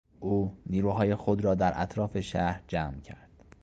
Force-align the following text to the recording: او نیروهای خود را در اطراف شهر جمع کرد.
او 0.19 0.57
نیروهای 0.65 1.15
خود 1.15 1.43
را 1.45 1.55
در 1.55 1.73
اطراف 1.81 2.19
شهر 2.19 2.63
جمع 2.67 3.01
کرد. 3.01 3.29